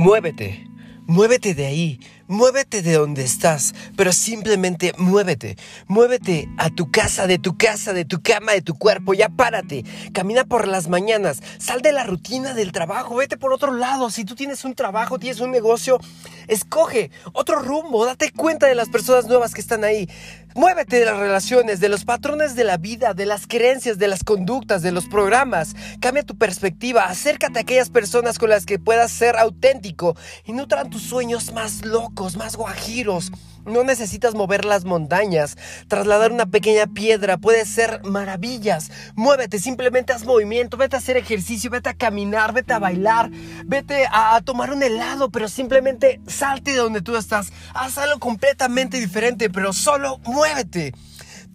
Muévete, 0.00 0.64
muévete 1.06 1.52
de 1.52 1.66
ahí, 1.66 2.00
Muévete 2.30 2.80
de 2.80 2.92
donde 2.92 3.24
estás, 3.24 3.74
pero 3.96 4.12
simplemente 4.12 4.92
muévete. 4.96 5.56
Muévete 5.88 6.48
a 6.58 6.70
tu 6.70 6.88
casa, 6.88 7.26
de 7.26 7.40
tu 7.40 7.58
casa, 7.58 7.92
de 7.92 8.04
tu 8.04 8.22
cama, 8.22 8.52
de 8.52 8.62
tu 8.62 8.78
cuerpo. 8.78 9.14
Ya 9.14 9.28
párate. 9.28 9.84
Camina 10.12 10.44
por 10.44 10.68
las 10.68 10.88
mañanas. 10.88 11.42
Sal 11.58 11.82
de 11.82 11.90
la 11.90 12.04
rutina 12.04 12.54
del 12.54 12.70
trabajo. 12.70 13.16
Vete 13.16 13.36
por 13.36 13.52
otro 13.52 13.72
lado. 13.72 14.10
Si 14.10 14.24
tú 14.24 14.36
tienes 14.36 14.64
un 14.64 14.76
trabajo, 14.76 15.18
tienes 15.18 15.40
un 15.40 15.50
negocio, 15.50 15.98
escoge 16.46 17.10
otro 17.32 17.58
rumbo. 17.58 18.06
Date 18.06 18.30
cuenta 18.30 18.68
de 18.68 18.76
las 18.76 18.90
personas 18.90 19.26
nuevas 19.26 19.52
que 19.52 19.60
están 19.60 19.82
ahí. 19.82 20.08
Muévete 20.56 20.98
de 20.98 21.04
las 21.04 21.16
relaciones, 21.16 21.78
de 21.78 21.88
los 21.88 22.04
patrones 22.04 22.56
de 22.56 22.64
la 22.64 22.76
vida, 22.76 23.14
de 23.14 23.24
las 23.24 23.46
creencias, 23.46 23.98
de 23.98 24.08
las 24.08 24.24
conductas, 24.24 24.82
de 24.82 24.90
los 24.90 25.06
programas. 25.06 25.76
Cambia 26.00 26.24
tu 26.24 26.36
perspectiva. 26.36 27.04
Acércate 27.04 27.60
a 27.60 27.62
aquellas 27.62 27.88
personas 27.88 28.36
con 28.36 28.50
las 28.50 28.66
que 28.66 28.80
puedas 28.80 29.12
ser 29.12 29.36
auténtico 29.36 30.16
y 30.44 30.52
nutran 30.52 30.90
tus 30.90 31.02
sueños 31.02 31.52
más 31.52 31.84
locos, 31.84 32.36
más 32.36 32.56
guajiros. 32.56 33.30
No 33.70 33.84
necesitas 33.84 34.34
mover 34.34 34.64
las 34.64 34.84
montañas, 34.84 35.56
trasladar 35.88 36.32
una 36.32 36.46
pequeña 36.46 36.86
piedra 36.86 37.38
puede 37.38 37.64
ser 37.64 38.02
maravillas. 38.04 38.90
Muévete, 39.14 39.58
simplemente 39.58 40.12
haz 40.12 40.24
movimiento, 40.24 40.76
vete 40.76 40.96
a 40.96 40.98
hacer 40.98 41.16
ejercicio, 41.16 41.70
vete 41.70 41.88
a 41.88 41.94
caminar, 41.94 42.52
vete 42.52 42.72
a 42.72 42.78
bailar, 42.78 43.30
vete 43.64 44.06
a, 44.10 44.40
tomar 44.42 44.72
un 44.72 44.82
helado, 44.82 45.30
pero 45.30 45.48
simplemente 45.48 46.20
salte 46.26 46.72
de 46.72 46.78
donde 46.78 47.02
tú 47.02 47.16
estás. 47.16 47.52
Haz 47.74 47.98
algo 47.98 48.18
completamente 48.18 48.98
diferente, 48.98 49.50
pero 49.50 49.72
solo 49.72 50.18
muévete. 50.24 50.92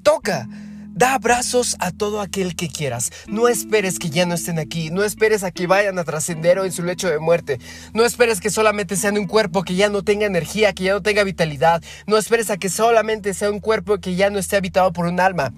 Toca. 0.04 0.48
Da 0.96 1.14
abrazos 1.14 1.76
a 1.80 1.92
todo 1.92 2.22
aquel 2.22 2.56
que 2.56 2.70
quieras. 2.70 3.12
No 3.28 3.50
esperes 3.50 4.00
que 4.00 4.10
ya 4.10 4.26
no 4.26 4.34
estén 4.34 4.60
aquí. 4.60 4.92
No 4.92 5.04
esperes 5.04 5.44
a 5.44 5.52
que 5.52 5.68
vayan 5.68 6.00
a 6.00 6.06
trascender 6.06 6.58
o 6.58 6.64
en 6.64 6.72
su 6.72 6.84
lecho 6.84 7.10
de 7.10 7.20
muerte. 7.20 7.60
No 7.94 8.06
esperes 8.06 8.40
que 8.40 8.50
solamente 8.50 8.96
sean 8.96 9.18
un 9.18 9.28
cuerpo 9.28 9.64
que 9.64 9.76
ya 9.76 9.90
no 9.90 10.04
tenga 10.04 10.26
energía, 10.26 10.72
que 10.72 10.86
ya 10.86 10.94
no 10.94 11.02
tenga 11.02 11.26
vitalidad. 11.26 11.84
No 12.08 12.16
esperes 12.16 12.50
a 12.50 12.56
que 12.56 12.70
solamente 12.70 13.34
sea 13.34 13.52
un 13.52 13.60
cuerpo 13.60 13.98
que 13.98 14.16
ya 14.16 14.30
no 14.30 14.40
esté 14.40 14.56
habitado 14.56 14.94
por 14.94 15.06
un 15.06 15.20
alma. 15.20 15.52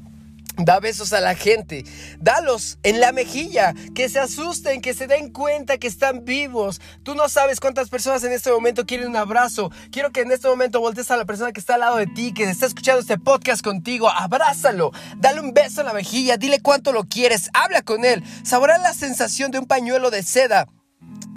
Da 0.58 0.80
besos 0.80 1.14
a 1.14 1.22
la 1.22 1.36
gente, 1.36 1.86
dalos 2.20 2.80
en 2.82 3.00
la 3.00 3.12
mejilla, 3.12 3.76
que 3.94 4.10
se 4.10 4.20
asusten, 4.20 4.82
que 4.82 4.96
se 4.96 5.06
den 5.06 5.32
cuenta 5.32 5.78
que 5.78 5.88
están 5.88 6.26
vivos. 6.26 6.82
Tú 7.04 7.14
no 7.14 7.30
sabes 7.30 7.60
cuántas 7.60 7.90
personas 7.90 8.24
en 8.24 8.32
este 8.32 8.52
momento 8.52 8.86
quieren 8.86 9.08
un 9.08 9.16
abrazo. 9.16 9.72
Quiero 9.92 10.12
que 10.12 10.22
en 10.22 10.32
este 10.32 10.48
momento 10.48 10.80
voltees 10.80 11.12
a 11.12 11.18
la 11.18 11.26
persona 11.26 11.52
que 11.52 11.60
está 11.60 11.76
al 11.76 11.82
lado 11.82 11.98
de 11.98 12.08
ti, 12.08 12.34
que 12.34 12.44
está 12.46 12.66
escuchando 12.66 13.02
este 13.02 13.20
podcast 13.20 13.64
contigo. 13.64 14.10
Abrázalo, 14.10 14.92
dale 15.18 15.42
un 15.42 15.54
beso 15.54 15.82
en 15.82 15.88
la 15.88 15.94
mejilla, 15.94 16.38
dile 16.38 16.60
cuánto 16.60 16.92
lo 16.92 17.04
quieres, 17.04 17.50
habla 17.54 17.84
con 17.84 18.04
él, 18.04 18.24
saborea 18.44 18.80
la 18.80 18.94
sensación 18.94 19.52
de 19.52 19.60
un 19.60 19.68
pañuelo 19.68 20.10
de 20.10 20.24
seda 20.24 20.68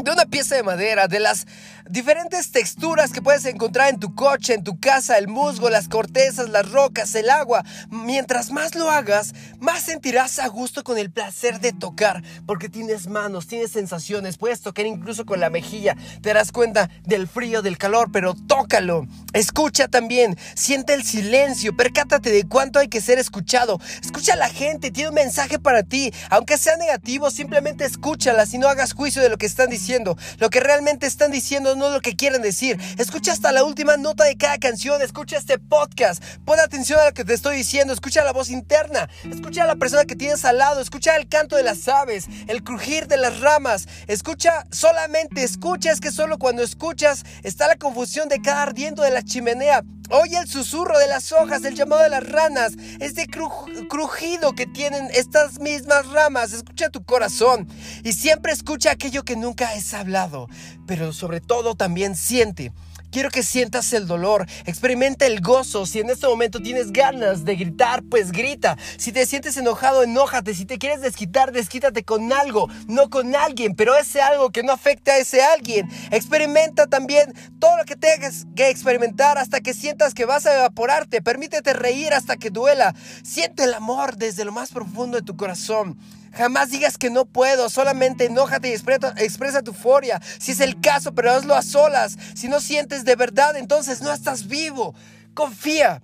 de 0.02 0.10
una 0.10 0.24
pieza 0.24 0.56
de 0.56 0.62
madera, 0.62 1.08
de 1.08 1.20
las 1.20 1.46
diferentes 1.90 2.52
texturas 2.52 3.12
que 3.12 3.20
puedes 3.20 3.44
encontrar 3.46 3.88
en 3.88 3.98
tu 3.98 4.14
coche, 4.14 4.54
en 4.54 4.62
tu 4.62 4.78
casa, 4.78 5.18
el 5.18 5.28
musgo, 5.28 5.70
las 5.70 5.88
cortezas, 5.88 6.48
las 6.48 6.70
rocas, 6.70 7.14
el 7.14 7.28
agua. 7.30 7.64
Mientras 7.90 8.52
más 8.52 8.74
lo 8.74 8.90
hagas, 8.90 9.34
más 9.58 9.82
sentirás 9.82 10.38
a 10.38 10.46
gusto 10.48 10.84
con 10.84 10.98
el 10.98 11.10
placer 11.10 11.60
de 11.60 11.72
tocar, 11.72 12.22
porque 12.46 12.68
tienes 12.68 13.08
manos, 13.08 13.46
tienes 13.46 13.72
sensaciones, 13.72 14.38
puedes 14.38 14.60
tocar 14.60 14.86
incluso 14.86 15.26
con 15.26 15.40
la 15.40 15.50
mejilla, 15.50 15.96
te 16.22 16.28
darás 16.28 16.52
cuenta 16.52 16.90
del 17.04 17.26
frío, 17.26 17.62
del 17.62 17.78
calor, 17.78 18.10
pero 18.12 18.34
tócalo. 18.34 19.06
Escucha 19.32 19.88
también, 19.88 20.38
siente 20.54 20.94
el 20.94 21.02
silencio, 21.02 21.76
percátate 21.76 22.30
de 22.30 22.46
cuánto 22.46 22.78
hay 22.78 22.88
que 22.88 23.00
ser 23.00 23.18
escuchado. 23.18 23.80
Escucha 24.02 24.34
a 24.34 24.36
la 24.36 24.48
gente, 24.48 24.90
tiene 24.90 25.08
un 25.08 25.16
mensaje 25.16 25.58
para 25.58 25.82
ti, 25.82 26.12
aunque 26.30 26.56
sea 26.56 26.76
negativo, 26.76 27.30
simplemente 27.30 27.84
escúchala, 27.84 28.46
si 28.46 28.58
no 28.58 28.68
hagas 28.68 28.92
juicio 28.92 29.22
de 29.22 29.28
lo 29.28 29.38
que 29.38 29.46
están 29.46 29.70
diciendo. 29.70 30.16
Lo 30.38 30.50
que 30.50 30.60
realmente 30.60 31.06
están 31.06 31.32
diciendo 31.32 31.74
no 31.80 31.90
lo 31.90 32.00
que 32.00 32.14
quieren 32.14 32.42
decir. 32.42 32.78
Escucha 32.98 33.32
hasta 33.32 33.50
la 33.50 33.64
última 33.64 33.96
nota 33.96 34.24
de 34.24 34.36
cada 34.36 34.58
canción, 34.58 35.02
escucha 35.02 35.38
este 35.38 35.58
podcast, 35.58 36.22
pon 36.44 36.60
atención 36.60 37.00
a 37.00 37.06
lo 37.06 37.12
que 37.12 37.24
te 37.24 37.34
estoy 37.34 37.56
diciendo, 37.56 37.92
escucha 37.92 38.22
la 38.22 38.32
voz 38.32 38.50
interna, 38.50 39.08
escucha 39.28 39.64
a 39.64 39.66
la 39.66 39.76
persona 39.76 40.04
que 40.04 40.14
tienes 40.14 40.44
al 40.44 40.58
lado, 40.58 40.80
escucha 40.80 41.16
el 41.16 41.28
canto 41.28 41.56
de 41.56 41.62
las 41.62 41.88
aves, 41.88 42.26
el 42.46 42.62
crujir 42.62 43.08
de 43.08 43.16
las 43.16 43.40
ramas, 43.40 43.88
escucha, 44.06 44.66
solamente 44.70 45.42
escucha, 45.42 45.90
es 45.90 46.00
que 46.00 46.12
solo 46.12 46.38
cuando 46.38 46.62
escuchas 46.62 47.24
está 47.42 47.66
la 47.66 47.76
confusión 47.76 48.28
de 48.28 48.40
cada 48.40 48.62
ardiendo 48.62 49.02
de 49.02 49.10
la 49.10 49.22
chimenea. 49.22 49.82
Oye 50.12 50.38
el 50.38 50.48
susurro 50.48 50.98
de 50.98 51.06
las 51.06 51.30
hojas, 51.30 51.64
el 51.64 51.76
llamado 51.76 52.02
de 52.02 52.08
las 52.08 52.28
ranas, 52.28 52.72
este 52.98 53.28
crujido 53.28 54.54
que 54.56 54.66
tienen 54.66 55.08
estas 55.14 55.60
mismas 55.60 56.08
ramas. 56.08 56.52
Escucha 56.52 56.90
tu 56.90 57.04
corazón 57.04 57.68
y 58.02 58.12
siempre 58.12 58.52
escucha 58.52 58.90
aquello 58.90 59.22
que 59.22 59.36
nunca 59.36 59.74
es 59.74 59.94
hablado, 59.94 60.48
pero 60.84 61.12
sobre 61.12 61.40
todo 61.40 61.76
también 61.76 62.16
siente. 62.16 62.72
Quiero 63.10 63.30
que 63.30 63.42
sientas 63.42 63.92
el 63.92 64.06
dolor, 64.06 64.46
experimenta 64.66 65.26
el 65.26 65.40
gozo. 65.40 65.84
Si 65.84 65.98
en 65.98 66.10
este 66.10 66.28
momento 66.28 66.60
tienes 66.60 66.92
ganas 66.92 67.44
de 67.44 67.56
gritar, 67.56 68.02
pues 68.08 68.30
grita. 68.30 68.76
Si 68.98 69.10
te 69.10 69.26
sientes 69.26 69.56
enojado, 69.56 70.04
enójate. 70.04 70.54
Si 70.54 70.64
te 70.64 70.78
quieres 70.78 71.00
desquitar, 71.00 71.50
desquítate 71.50 72.04
con 72.04 72.32
algo, 72.32 72.68
no 72.86 73.10
con 73.10 73.34
alguien, 73.34 73.74
pero 73.74 73.96
ese 73.96 74.20
algo 74.20 74.50
que 74.50 74.62
no 74.62 74.72
afecte 74.72 75.10
a 75.10 75.18
ese 75.18 75.42
alguien. 75.42 75.88
Experimenta 76.10 76.86
también 76.86 77.34
todo 77.58 77.76
lo 77.76 77.84
que 77.84 77.96
tengas 77.96 78.46
que 78.54 78.70
experimentar 78.70 79.38
hasta 79.38 79.60
que 79.60 79.74
sientas 79.74 80.14
que 80.14 80.24
vas 80.24 80.46
a 80.46 80.54
evaporarte. 80.54 81.20
Permítete 81.20 81.72
reír 81.72 82.14
hasta 82.14 82.36
que 82.36 82.50
duela. 82.50 82.94
Siente 83.24 83.64
el 83.64 83.74
amor 83.74 84.16
desde 84.16 84.44
lo 84.44 84.52
más 84.52 84.70
profundo 84.70 85.16
de 85.16 85.24
tu 85.24 85.36
corazón. 85.36 85.98
Jamás 86.32 86.70
digas 86.70 86.96
que 86.96 87.10
no 87.10 87.24
puedo, 87.26 87.68
solamente 87.68 88.26
enójate 88.26 88.68
y 88.68 88.72
expresa, 88.72 89.62
tu 89.62 89.72
euforia. 89.72 90.20
Si 90.38 90.52
es 90.52 90.60
el 90.60 90.80
caso, 90.80 91.14
pero 91.14 91.32
hazlo 91.32 91.54
a 91.54 91.62
solas. 91.62 92.16
Si 92.34 92.48
no 92.48 92.60
sientes 92.60 93.04
de 93.04 93.16
verdad, 93.16 93.56
entonces 93.56 94.00
no 94.00 94.12
estás 94.12 94.46
vivo. 94.46 94.94
Confía. 95.34 96.02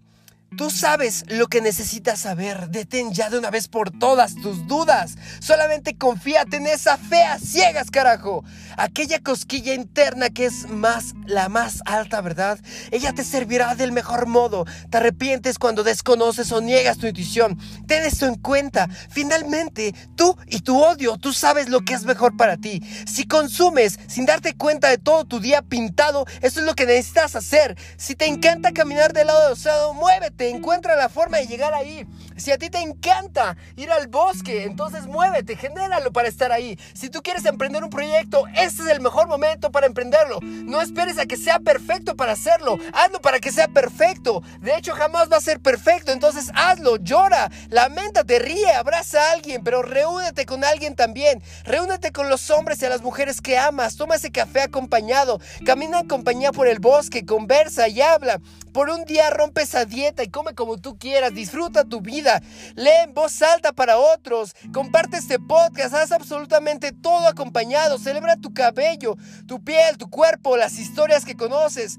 Tú 0.54 0.70
sabes 0.70 1.24
lo 1.26 1.48
que 1.48 1.60
necesitas 1.60 2.20
saber. 2.20 2.70
Detén 2.70 3.12
ya 3.12 3.28
de 3.28 3.38
una 3.38 3.50
vez 3.50 3.68
por 3.68 3.90
todas 3.90 4.36
tus 4.36 4.66
dudas. 4.66 5.16
Solamente 5.40 5.98
confíate 5.98 6.56
en 6.56 6.66
esa 6.66 6.96
fe 6.96 7.24
a 7.24 7.38
ciegas, 7.38 7.90
carajo. 7.90 8.42
Aquella 8.78 9.20
cosquilla 9.22 9.74
interna 9.74 10.30
que 10.30 10.46
es 10.46 10.68
más 10.68 11.14
la 11.26 11.48
más 11.48 11.82
alta, 11.84 12.20
¿verdad? 12.22 12.58
Ella 12.90 13.12
te 13.12 13.24
servirá 13.24 13.74
del 13.74 13.92
mejor 13.92 14.26
modo. 14.26 14.64
Te 14.88 14.96
arrepientes 14.96 15.58
cuando 15.58 15.82
desconoces 15.82 16.52
o 16.52 16.60
niegas 16.62 16.98
tu 16.98 17.06
intuición. 17.06 17.58
Ten 17.86 18.04
esto 18.04 18.26
en 18.26 18.36
cuenta. 18.36 18.88
Finalmente, 19.10 19.94
tú 20.14 20.38
y 20.46 20.60
tu 20.60 20.80
odio, 20.82 21.18
tú 21.18 21.34
sabes 21.34 21.68
lo 21.68 21.80
que 21.80 21.92
es 21.94 22.04
mejor 22.04 22.36
para 22.36 22.56
ti. 22.56 22.80
Si 23.06 23.26
consumes 23.26 23.98
sin 24.06 24.24
darte 24.24 24.56
cuenta 24.56 24.88
de 24.88 24.98
todo 24.98 25.24
tu 25.24 25.40
día 25.40 25.60
pintado, 25.60 26.24
eso 26.40 26.60
es 26.60 26.66
lo 26.66 26.74
que 26.74 26.86
necesitas 26.86 27.36
hacer. 27.36 27.76
Si 27.98 28.14
te 28.14 28.26
encanta 28.26 28.72
caminar 28.72 29.12
del 29.12 29.26
lado 29.26 29.42
del 29.42 29.52
océano, 29.52 29.92
muévete 29.92 30.36
te 30.37 30.50
encuentra 30.50 30.97
la 30.97 31.09
forma 31.09 31.38
de 31.38 31.47
llegar 31.47 31.75
ahí. 31.75 32.07
Si 32.37 32.52
a 32.52 32.59
ti 32.59 32.69
te 32.69 32.81
encanta 32.81 33.57
ir 33.76 33.90
al 33.90 34.09
bosque, 34.09 34.64
entonces 34.64 35.07
muévete, 35.07 35.57
genéralo 35.57 36.12
para 36.12 36.28
estar 36.28 36.52
ahí. 36.52 36.78
Si 36.95 37.09
tú 37.09 37.23
quieres 37.23 37.45
emprender 37.47 37.83
un 37.83 37.90
proyecto, 37.90 38.45
este 38.49 38.83
es 38.83 38.88
el 38.88 39.00
mejor 39.00 39.26
momento 39.26 39.73
para 39.73 39.87
emprenderlo. 39.87 40.38
No 40.43 40.83
esperes 40.83 41.19
a 41.19 41.26
que 41.26 41.37
sea 41.37 41.59
perfecto 41.61 42.16
para 42.16 42.33
hacerlo. 42.33 42.78
Hazlo 42.93 43.21
para 43.21 43.40
que 43.40 43.52
sea 43.52 43.69
perfecto. 43.69 44.43
De 44.61 44.76
hecho, 44.76 44.93
jamás 44.93 45.31
va 45.33 45.38
a 45.38 45.40
ser 45.40 45.61
perfecto. 45.61 46.12
Entonces 46.12 46.50
hazlo, 46.55 46.97
llora, 46.97 47.50
lamentate, 47.71 48.38
ríe, 48.38 48.71
abraza 48.73 49.21
a 49.21 49.33
alguien, 49.33 49.62
pero 49.64 49.83
reúnete 49.83 50.45
con 50.45 50.64
alguien 50.64 50.95
también. 50.95 51.43
Reúnete 51.64 52.12
con 52.12 52.28
los 52.28 52.50
hombres 52.50 52.83
y 52.83 52.87
a 52.87 52.90
las 52.90 53.02
mujeres 53.02 53.40
que 53.40 53.59
amas. 53.59 53.97
Toma 53.97 54.16
ese 54.16 54.31
café 54.31 54.62
acompañado. 54.62 55.40
Camina 55.64 56.00
en 56.00 56.09
compañía 56.09 56.52
por 56.52 56.69
el 56.69 56.78
bosque, 56.78 57.25
conversa 57.25 57.88
y 57.88 58.02
habla. 58.02 58.40
Por 58.76 58.90
un 58.90 59.06
día 59.06 59.30
rompe 59.30 59.62
esa 59.62 59.87
dieta 59.87 60.23
y 60.23 60.28
come 60.28 60.54
como 60.54 60.76
tú 60.76 60.99
quieras. 60.99 61.33
Disfruta 61.33 61.85
tu 61.85 62.02
vida. 62.02 62.42
Lee 62.75 62.90
en 63.04 63.14
voz 63.14 63.40
alta 63.40 63.73
para 63.73 63.97
otros. 63.97 64.54
Comparte 64.71 65.16
este 65.16 65.38
podcast. 65.38 65.95
Haz 65.95 66.12
absolutamente 66.12 66.92
todo 66.92 67.26
acompañado. 67.26 67.97
Celebra 67.97 68.37
tu 68.37 68.52
cabello, 68.52 69.16
tu 69.47 69.64
piel, 69.64 69.97
tu 69.97 70.11
cuerpo, 70.11 70.59
las 70.59 70.78
historias 70.78 71.25
que 71.25 71.37
conoces. 71.37 71.97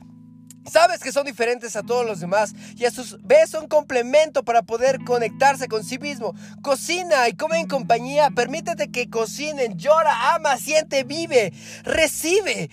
Sabes 0.71 0.99
que 0.99 1.11
son 1.11 1.25
diferentes 1.25 1.75
a 1.75 1.81
todos 1.81 2.05
los 2.05 2.19
demás 2.19 2.53
y 2.75 2.85
a 2.85 2.91
sus 2.91 3.17
ves 3.23 3.55
un 3.55 3.67
complemento 3.67 4.43
para 4.43 4.61
poder 4.61 4.99
conectarse 5.03 5.67
con 5.67 5.83
sí 5.83 5.97
mismo. 5.97 6.35
Cocina 6.61 7.27
y 7.27 7.33
come 7.33 7.59
en 7.59 7.67
compañía. 7.67 8.29
Permítete 8.29 8.91
que 8.91 9.09
cocinen. 9.09 9.79
Llora, 9.79 10.35
ama, 10.35 10.57
siente, 10.57 11.03
vive, 11.03 11.53
recibe. 11.81 12.69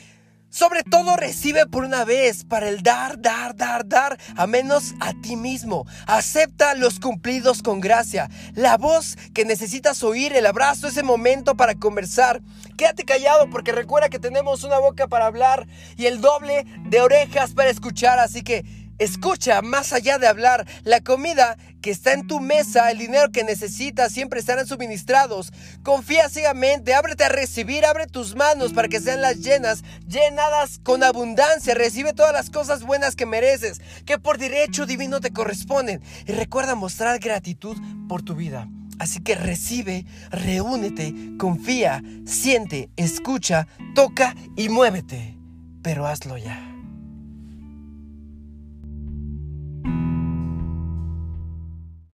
Sobre 0.55 0.85
todo 0.85 1.17
recibe 1.17 1.67
por 1.67 1.83
una 1.83 2.05
vez 2.05 2.45
para 2.45 2.69
el 2.69 2.85
dar, 2.85 3.21
dar, 3.21 3.57
dar, 3.57 3.89
dar, 3.89 4.17
a 4.37 4.47
menos 4.47 4.95
a 5.01 5.13
ti 5.13 5.35
mismo. 5.35 5.85
Acepta 6.07 6.77
los 6.77 7.01
cumplidos 7.01 7.61
con 7.61 7.81
gracia. 7.81 8.31
La 8.55 8.77
voz 8.77 9.17
que 9.35 9.45
necesitas 9.45 10.05
oír, 10.05 10.33
el 10.33 10.47
abrazo, 10.47 10.87
ese 10.87 11.03
momento 11.03 11.57
para 11.57 11.75
conversar. 11.75 12.41
Quédate 12.77 13.05
callado 13.05 13.51
porque 13.51 13.73
recuerda 13.73 14.09
que 14.09 14.21
tenemos 14.21 14.63
una 14.63 14.79
boca 14.79 15.09
para 15.09 15.27
hablar 15.27 15.67
y 15.97 16.07
el 16.07 16.21
doble 16.21 16.65
de 16.85 17.01
orejas 17.01 17.53
para 17.55 17.71
escuchar. 17.71 18.21
Así 18.21 18.43
que 18.43 18.65
Escucha, 18.99 19.61
más 19.61 19.93
allá 19.93 20.19
de 20.19 20.29
hablar, 20.29 20.67
la 20.85 21.01
comida 21.01 21.57
que 21.83 21.91
está 21.91 22.13
en 22.13 22.27
tu 22.27 22.41
mesa, 22.41 22.91
el 22.91 22.99
dinero 22.99 23.31
que 23.33 23.45
necesitas, 23.45 24.13
siempre 24.13 24.41
estarán 24.41 24.67
suministrados. 24.67 25.53
Confía 25.83 26.29
ciegamente, 26.29 26.95
ábrete 26.95 27.25
a 27.25 27.29
recibir, 27.29 27.85
abre 27.85 28.07
tus 28.07 28.37
manos 28.37 28.73
para 28.73 28.89
que 28.89 29.01
sean 29.01 29.21
las 29.21 29.41
llenas, 29.41 29.83
llenadas 30.07 30.81
con 30.83 31.03
abundancia. 31.03 31.75
Recibe 31.75 32.13
todas 32.13 32.33
las 32.33 32.51
cosas 32.51 32.85
buenas 32.85 33.17
que 33.17 33.27
mereces, 33.27 33.81
que 34.07 34.19
por 34.19 34.39
derecho 34.39 34.87
divino 34.87 35.21
te 35.21 35.33
corresponden. 35.33 36.01
Y 36.27 36.33
recuerda 36.33 36.75
mostrar 36.75 37.19
gratitud 37.19 37.77
por 38.09 38.23
tu 38.23 38.35
vida. 38.35 38.69
Así 38.99 39.21
que 39.21 39.35
recibe, 39.35 40.07
reúnete, 40.31 41.13
confía, 41.37 42.03
siente, 42.27 42.91
escucha, 42.97 43.67
toca 43.95 44.35
y 44.57 44.69
muévete. 44.69 45.37
Pero 45.83 46.07
hazlo 46.07 46.39
ya. 46.39 46.74